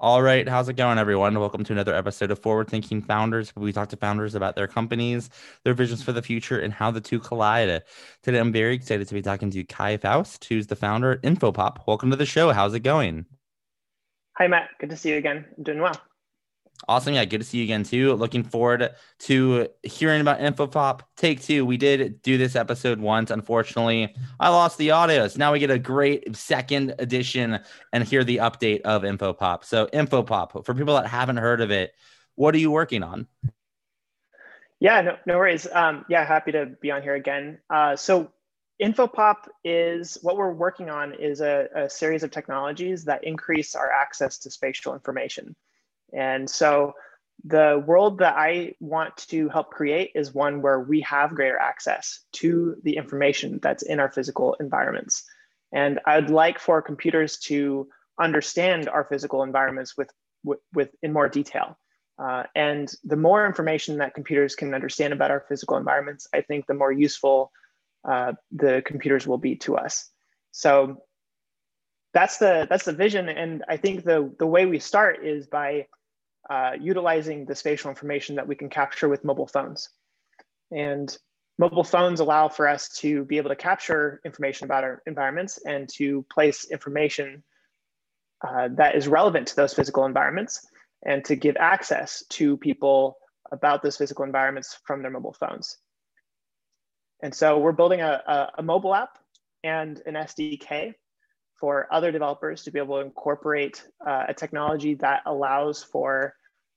[0.00, 1.36] All right, how's it going, everyone?
[1.40, 3.52] Welcome to another episode of Forward Thinking Founders.
[3.56, 5.28] We talk to founders about their companies,
[5.64, 7.82] their visions for the future, and how the two collide.
[8.22, 11.78] Today, I'm very excited to be talking to Kai Faust, who's the founder at Infopop.
[11.88, 12.52] Welcome to the show.
[12.52, 13.26] How's it going?
[14.36, 14.68] Hi, Matt.
[14.78, 15.44] Good to see you again.
[15.56, 16.00] I'm doing well.
[16.86, 17.14] Awesome.
[17.14, 18.14] Yeah, good to see you again too.
[18.14, 18.90] Looking forward
[19.20, 21.00] to hearing about Infopop.
[21.16, 21.66] Take two.
[21.66, 23.30] We did do this episode once.
[23.30, 25.26] Unfortunately, I lost the audio.
[25.28, 27.58] So now we get a great second edition
[27.92, 29.64] and hear the update of Infopop.
[29.64, 31.92] So, Infopop, for people that haven't heard of it,
[32.36, 33.26] what are you working on?
[34.80, 35.66] Yeah, no, no worries.
[35.70, 37.58] Um, yeah, happy to be on here again.
[37.68, 38.30] Uh, so,
[38.80, 43.90] Infopop is what we're working on is a, a series of technologies that increase our
[43.90, 45.56] access to spatial information.
[46.12, 46.94] And so
[47.44, 52.20] the world that I want to help create is one where we have greater access
[52.32, 55.24] to the information that's in our physical environments.
[55.72, 57.88] And I'd like for computers to
[58.20, 60.10] understand our physical environments with,
[60.42, 61.78] with, with in more detail.
[62.18, 66.66] Uh, and the more information that computers can understand about our physical environments, I think
[66.66, 67.52] the more useful
[68.08, 70.10] uh, the computers will be to us.
[70.50, 71.02] So
[72.14, 75.86] that's the that's the vision, and I think the the way we start is by
[76.50, 79.90] uh, utilizing the spatial information that we can capture with mobile phones.
[80.70, 81.14] And
[81.58, 85.88] mobile phones allow for us to be able to capture information about our environments and
[85.96, 87.42] to place information
[88.46, 90.66] uh, that is relevant to those physical environments
[91.04, 93.16] and to give access to people
[93.50, 95.76] about those physical environments from their mobile phones.
[97.22, 99.18] And so we're building a, a, a mobile app
[99.64, 100.94] and an SDK
[101.58, 106.34] for other developers to be able to incorporate uh, a technology that allows for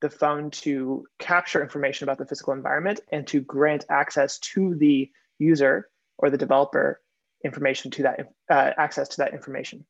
[0.00, 5.10] the phone to capture information about the physical environment and to grant access to the
[5.38, 7.00] user or the developer
[7.44, 9.84] information to that uh, access to that information.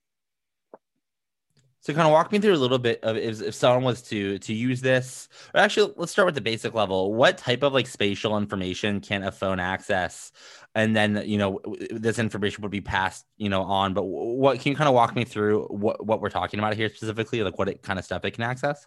[1.84, 4.38] So kind of walk me through a little bit of if, if someone was to
[4.38, 7.12] to use this, or actually let's start with the basic level.
[7.12, 10.32] What type of like spatial information can a phone access?
[10.74, 13.92] And then you know this information would be passed you know on.
[13.92, 16.88] But what can you kind of walk me through what what we're talking about here
[16.88, 18.86] specifically, like what it kind of stuff it can access?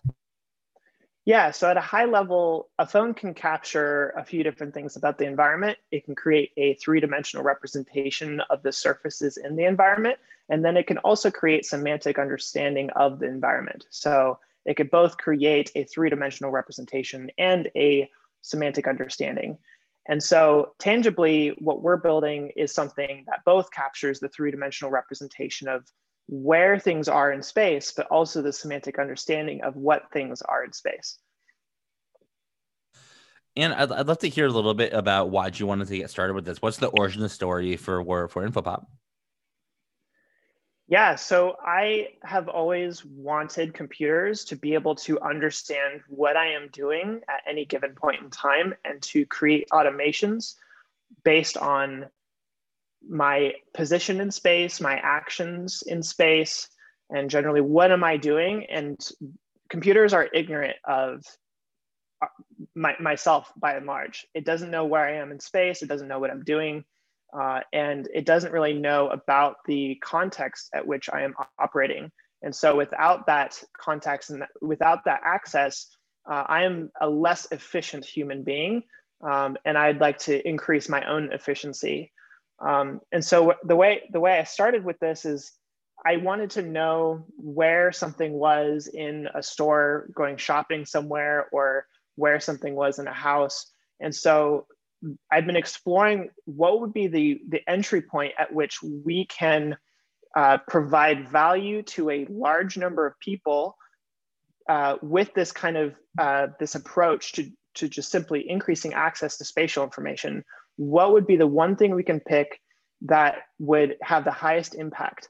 [1.27, 5.17] Yeah, so at a high level, a phone can capture a few different things about
[5.17, 5.77] the environment.
[5.91, 10.77] It can create a three dimensional representation of the surfaces in the environment, and then
[10.77, 13.87] it can also create semantic understanding of the environment.
[13.89, 18.09] So it could both create a three dimensional representation and a
[18.39, 19.57] semantic understanding.
[20.07, 25.67] And so, tangibly, what we're building is something that both captures the three dimensional representation
[25.67, 25.91] of
[26.27, 30.73] where things are in space, but also the semantic understanding of what things are in
[30.73, 31.17] space.
[33.55, 36.09] And I'd, I'd love to hear a little bit about why you wanted to get
[36.09, 36.61] started with this.
[36.61, 38.85] What's the origin of story for for Infopop?
[40.89, 46.69] Yeah, so I have always wanted computers to be able to understand what I am
[46.71, 50.55] doing at any given point in time and to create automations
[51.25, 52.05] based on
[53.07, 56.67] my position in space, my actions in space,
[57.09, 58.65] and generally what am I doing?
[58.69, 58.97] And
[59.69, 61.23] computers are ignorant of
[62.21, 62.27] uh,
[62.75, 64.25] my, myself by and large.
[64.33, 65.81] It doesn't know where I am in space.
[65.81, 66.83] It doesn't know what I'm doing.
[67.37, 72.11] Uh, and it doesn't really know about the context at which I am operating.
[72.41, 75.87] And so without that context and without that access,
[76.29, 78.83] uh, I am a less efficient human being.
[79.21, 82.11] Um, and I'd like to increase my own efficiency.
[82.59, 85.51] Um, and so the way the way I started with this is
[86.05, 92.39] I wanted to know where something was in a store going shopping somewhere or where
[92.39, 93.71] something was in a house.
[93.99, 94.67] And so
[95.31, 99.77] I've been exploring what would be the, the entry point at which we can
[100.35, 103.75] uh, provide value to a large number of people
[104.69, 109.45] uh, with this kind of uh, this approach to, to just simply increasing access to
[109.45, 110.43] spatial information,
[110.77, 112.61] what would be the one thing we can pick
[113.01, 115.29] that would have the highest impact?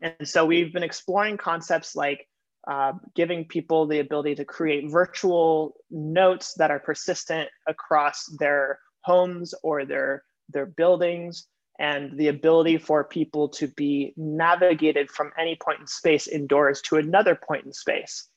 [0.00, 2.28] And so we've been exploring concepts like
[2.66, 9.54] uh, giving people the ability to create virtual notes that are persistent across their homes
[9.62, 11.46] or their, their buildings,
[11.78, 16.96] and the ability for people to be navigated from any point in space indoors to
[16.96, 18.28] another point in space.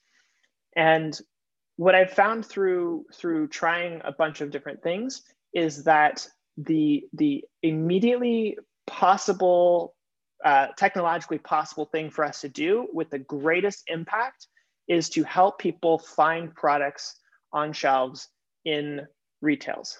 [0.75, 1.17] And
[1.75, 5.21] what I've found through through trying a bunch of different things
[5.57, 9.95] is that the the immediately possible
[10.45, 14.48] uh, technologically possible thing for us to do with the greatest impact
[14.88, 17.19] is to help people find products
[17.51, 18.30] on shelves
[18.63, 19.07] in
[19.42, 20.00] retails.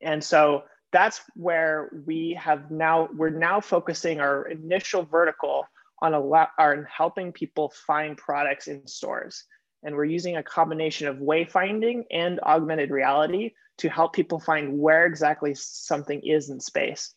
[0.00, 0.62] And so
[0.92, 5.66] that's where we have now, we're now focusing our initial vertical
[6.00, 9.44] on, a lot, on helping people find products in stores.
[9.82, 15.06] And we're using a combination of wayfinding and augmented reality to help people find where
[15.06, 17.14] exactly something is in space.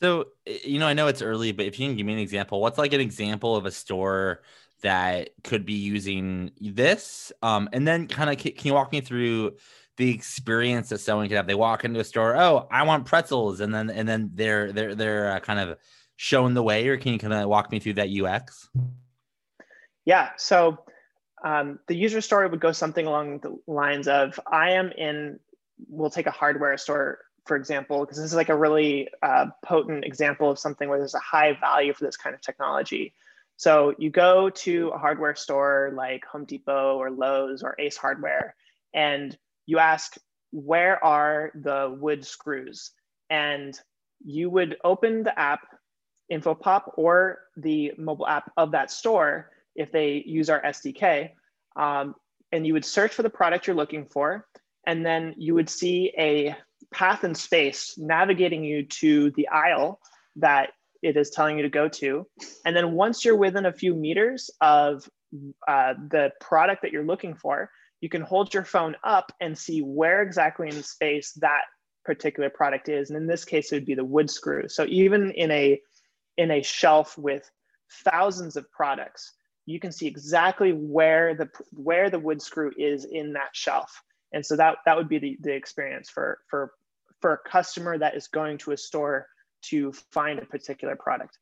[0.00, 2.60] So, you know, I know it's early, but if you can give me an example,
[2.60, 4.42] what's like an example of a store
[4.82, 7.32] that could be using this?
[7.42, 9.56] Um, and then kind of can you walk me through
[9.96, 11.46] the experience that someone could have?
[11.46, 14.94] They walk into a store, oh, I want pretzels, and then and then they're they're
[14.94, 15.78] they're uh, kind of
[16.16, 18.68] shown the way, or can you kind of walk me through that UX?
[20.04, 20.30] Yeah.
[20.36, 20.78] So
[21.44, 25.40] um, the user story would go something along the lines of, I am in.
[25.88, 30.04] We'll take a hardware store for example, because this is like a really uh, potent
[30.04, 33.14] example of something where there's a high value for this kind of technology.
[33.56, 38.54] So you go to a hardware store like Home Depot or Lowe's or Ace Hardware,
[38.92, 39.36] and
[39.66, 40.16] you ask,
[40.50, 42.92] where are the wood screws?
[43.30, 43.78] And
[44.24, 45.60] you would open the app,
[46.32, 51.30] InfoPop, or the mobile app of that store if they use our SDK.
[51.76, 52.14] Um,
[52.52, 54.46] and you would search for the product you're looking for.
[54.86, 56.54] And then you would see a
[56.92, 60.00] path in space navigating you to the aisle
[60.36, 60.70] that
[61.02, 62.26] it is telling you to go to.
[62.64, 65.08] And then once you're within a few meters of
[65.66, 69.80] uh, the product that you're looking for, you can hold your phone up and see
[69.80, 71.62] where exactly in space that
[72.04, 73.10] particular product is.
[73.10, 74.68] And in this case, it would be the wood screw.
[74.68, 75.80] So even in a
[76.36, 77.48] in a shelf with
[78.04, 79.32] thousands of products,
[79.66, 84.02] you can see exactly where the where the wood screw is in that shelf.
[84.32, 86.72] And so that that would be the, the experience for for
[87.20, 89.26] for a customer that is going to a store
[89.62, 91.38] to find a particular product.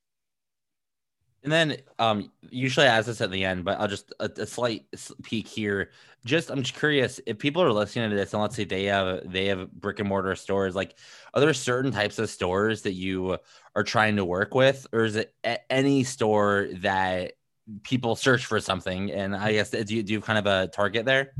[1.44, 4.46] And then um, usually I ask this at the end, but I'll just a, a,
[4.46, 4.84] slight
[5.24, 5.90] peek here.
[6.24, 9.28] Just I'm just curious if people are listening to this and let's say they have
[9.28, 10.96] they have brick and mortar stores, like
[11.34, 13.38] are there certain types of stores that you
[13.74, 15.34] are trying to work with, or is it
[15.68, 17.32] any store that
[17.82, 19.10] people search for something?
[19.10, 21.32] And I guess do you do you kind of a target there?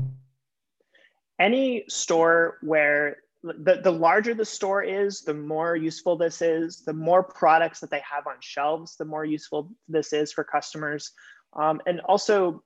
[1.39, 6.93] Any store where the, the larger the store is, the more useful this is, the
[6.93, 11.11] more products that they have on shelves, the more useful this is for customers.
[11.53, 12.63] Um, and also,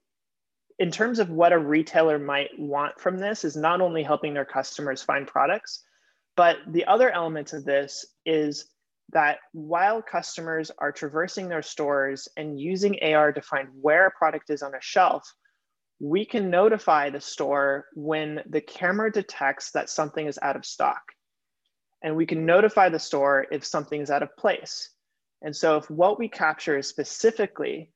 [0.78, 4.46] in terms of what a retailer might want from this, is not only helping their
[4.46, 5.84] customers find products,
[6.36, 8.66] but the other element of this is
[9.14, 14.50] that while customers are traversing their stores and using AR to find where a product
[14.50, 15.24] is on a shelf,
[16.00, 21.02] we can notify the store when the camera detects that something is out of stock.
[22.04, 24.90] And we can notify the store if something is out of place.
[25.42, 27.92] And so if what we capture is specifically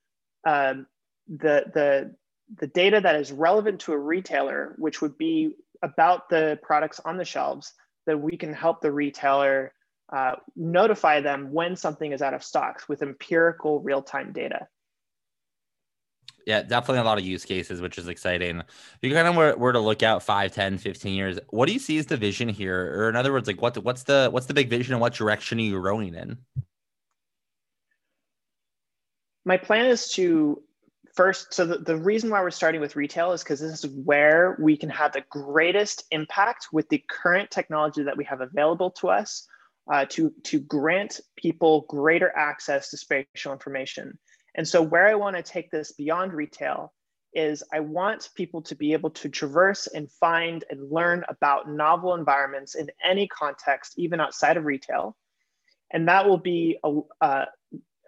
[0.48, 0.88] um,
[1.28, 2.16] the, the,
[2.58, 7.18] the data that is relevant to a retailer, which would be about the products on
[7.18, 7.74] the shelves,
[8.08, 9.74] then we can help the retailer
[10.12, 14.68] uh, notify them when something is out of stocks with empirical real-time data.
[16.46, 18.60] Yeah definitely a lot of use cases which is exciting.
[18.60, 21.74] If you kind of were, were to look out 5 10 15 years what do
[21.74, 22.94] you see as the vision here?
[22.96, 25.60] Or in other words like what what's the what's the big vision and what direction
[25.60, 26.38] are you rowing in?
[29.46, 30.62] My plan is to
[31.16, 34.58] first so the, the reason why we're starting with retail is because this is where
[34.60, 39.10] we can have the greatest impact with the current technology that we have available to
[39.10, 39.48] us
[39.92, 44.18] uh, to to grant people greater access to spatial information
[44.56, 46.94] and so, where I want to take this beyond retail
[47.34, 52.14] is I want people to be able to traverse and find and learn about novel
[52.14, 55.16] environments in any context, even outside of retail.
[55.92, 56.78] And that will be,
[57.22, 57.46] uh,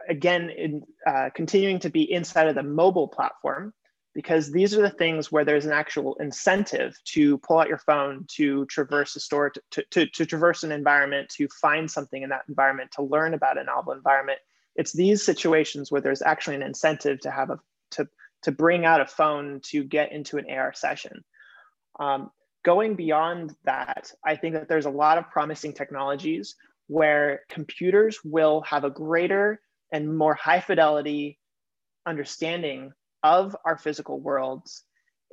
[0.09, 3.73] again, in, uh, continuing to be inside of the mobile platform,
[4.13, 8.25] because these are the things where there's an actual incentive to pull out your phone,
[8.29, 12.43] to traverse a store, to, to, to traverse an environment, to find something in that
[12.47, 14.39] environment, to learn about a novel environment
[14.75, 17.59] it's these situations where there's actually an incentive to have a
[17.91, 18.07] to
[18.43, 21.23] to bring out a phone to get into an AR session.
[21.99, 22.31] Um,
[22.63, 26.55] going beyond that, I think that there's a lot of promising technologies
[26.87, 31.39] where computers will have a greater and more high fidelity
[32.05, 32.91] understanding
[33.23, 34.83] of our physical worlds.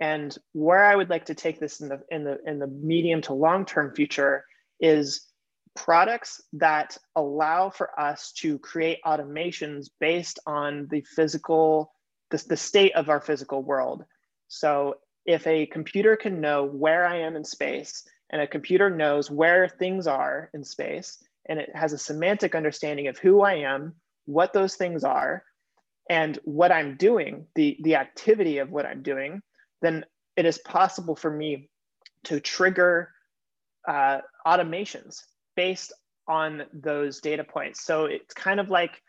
[0.00, 3.20] And where I would like to take this in the in the in the medium
[3.22, 4.44] to long term future
[4.80, 5.26] is
[5.74, 11.92] products that allow for us to create automations based on the physical
[12.30, 14.04] the, the state of our physical world.
[14.48, 19.30] So if a computer can know where I am in space and a computer knows
[19.30, 23.94] where things are in space and it has a semantic understanding of who I am,
[24.26, 25.44] what those things are,
[26.08, 29.42] and what I'm doing, the, the activity of what I'm doing,
[29.82, 30.04] then
[30.36, 31.68] it is possible for me
[32.24, 33.10] to trigger
[33.86, 35.22] uh, automations
[35.56, 35.92] based
[36.28, 37.84] on those data points.
[37.84, 39.02] So it's kind of like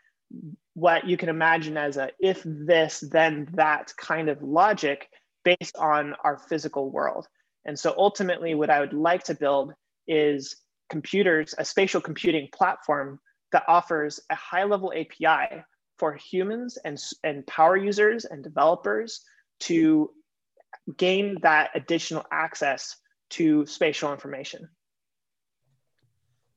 [0.74, 5.08] what you can imagine as a if this, then that kind of logic
[5.44, 7.26] based on our physical world.
[7.64, 9.72] And so ultimately, what I would like to build
[10.08, 10.56] is
[10.90, 13.20] computers, a spatial computing platform
[13.52, 15.62] that offers a high level API
[16.02, 19.20] for humans and, and power users and developers
[19.60, 20.10] to
[20.96, 22.96] gain that additional access
[23.30, 24.68] to spatial information.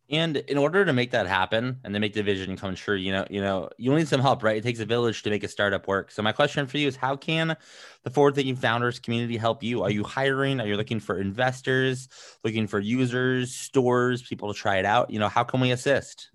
[0.10, 3.12] And in order to make that happen and to make the vision come true, you
[3.12, 4.58] know, you know, you need some help, right?
[4.58, 6.10] It takes a village to make a startup work.
[6.10, 7.56] So my question for you is how can
[8.02, 9.84] the forward thinking founders community help you?
[9.84, 10.60] Are you hiring?
[10.60, 12.10] Are you looking for investors,
[12.44, 15.12] looking for users, stores, people to try it out?
[15.12, 16.32] You know, how can we assist?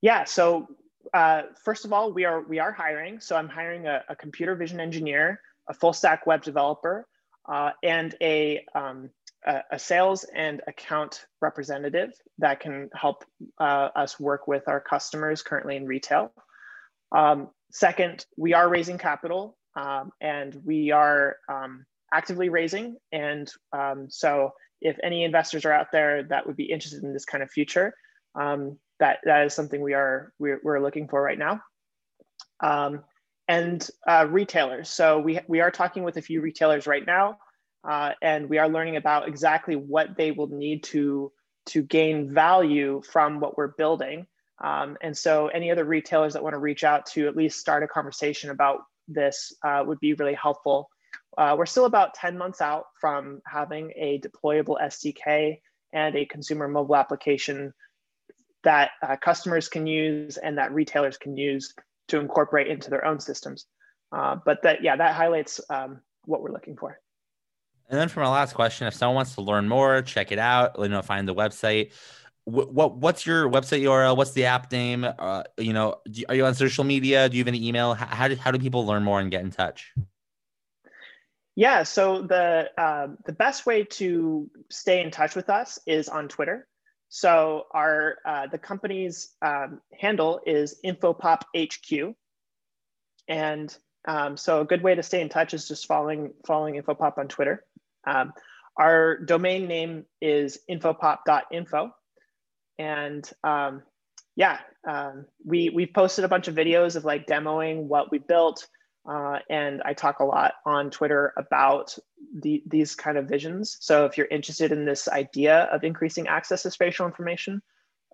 [0.00, 0.24] Yeah.
[0.24, 0.66] So
[1.12, 3.20] uh, first of all, we are we are hiring.
[3.20, 7.06] So I'm hiring a, a computer vision engineer, a full stack web developer,
[7.50, 9.10] uh, and a um,
[9.46, 13.24] a, a sales and account representative that can help
[13.58, 16.32] uh, us work with our customers currently in retail.
[17.12, 22.96] Um, second, we are raising capital um, and we are um, actively raising.
[23.12, 27.24] And um, so if any investors are out there that would be interested in this
[27.24, 27.94] kind of future,
[28.34, 31.60] um, that, that is something we are, we're, we're looking for right now.
[32.60, 33.02] Um,
[33.48, 34.88] and uh, retailers.
[34.88, 37.38] So we, we are talking with a few retailers right now
[37.88, 41.32] uh, and we are learning about exactly what they will need to
[41.66, 44.26] to gain value from what we're building.
[44.62, 47.82] Um, and so, any other retailers that want to reach out to at least start
[47.82, 50.88] a conversation about this uh, would be really helpful.
[51.38, 55.60] Uh, we're still about 10 months out from having a deployable SDK
[55.92, 57.72] and a consumer mobile application
[58.64, 61.74] that uh, customers can use and that retailers can use
[62.08, 63.66] to incorporate into their own systems.
[64.12, 66.98] Uh, but that, yeah, that highlights um, what we're looking for.
[67.88, 70.76] And then for my last question, if someone wants to learn more, check it out.
[70.78, 71.92] You know, find the website.
[72.44, 74.16] What, what what's your website URL?
[74.16, 75.04] What's the app name?
[75.04, 77.28] Uh, you know, do, are you on social media?
[77.28, 77.94] Do you have an email?
[77.94, 79.92] How, how do how do people learn more and get in touch?
[81.56, 86.28] Yeah, so the uh, the best way to stay in touch with us is on
[86.28, 86.68] Twitter.
[87.10, 92.14] So our uh, the company's um, handle is InfopopHQ,
[93.28, 93.76] and
[94.06, 97.28] um, so a good way to stay in touch is just following following InfoPop on
[97.28, 97.64] Twitter.
[98.06, 98.32] Um,
[98.76, 101.92] our domain name is infopop.info.
[102.78, 103.82] And um,
[104.36, 108.66] yeah, um, we, we've posted a bunch of videos of like demoing what we built.
[109.10, 111.98] Uh, and I talk a lot on Twitter about
[112.32, 113.76] the, these kind of visions.
[113.80, 117.60] So if you're interested in this idea of increasing access to spatial information,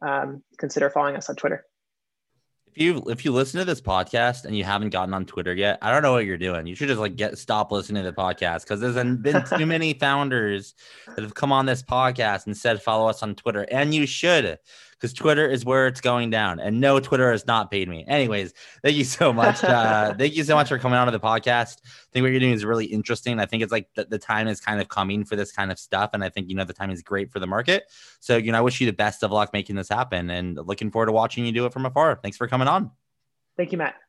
[0.01, 1.67] um, consider following us on Twitter
[2.77, 5.79] if you if you listen to this podcast and you haven't gotten on Twitter yet,
[5.81, 6.67] I don't know what you're doing.
[6.67, 9.95] You should just like get stop listening to the podcast because there's been too many
[9.95, 10.75] founders
[11.07, 14.59] that have come on this podcast and said follow us on Twitter, and you should
[14.99, 16.59] because Twitter is where it's going down.
[16.59, 18.05] And no, Twitter has not paid me.
[18.09, 19.63] Anyways, thank you so much.
[19.63, 21.79] Uh, thank you so much for coming on to the podcast.
[21.85, 23.39] I think what you're doing is really interesting.
[23.39, 25.79] I think it's like the, the time is kind of coming for this kind of
[25.79, 26.11] stuff.
[26.13, 27.85] And I think, you know, the time is great for the market.
[28.21, 30.91] So, you know, I wish you the best of luck making this happen and looking
[30.91, 32.19] forward to watching you do it from afar.
[32.23, 32.91] Thanks for coming on.
[33.57, 34.06] Thank you, Matt.